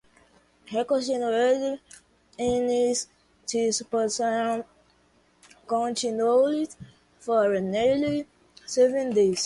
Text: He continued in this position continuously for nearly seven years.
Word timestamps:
He 0.65 0.83
continued 0.83 1.79
in 2.35 2.61
this 2.67 3.05
position 3.81 4.63
continuously 5.67 6.67
for 7.19 7.59
nearly 7.59 8.17
seven 8.65 9.11
years. 9.11 9.39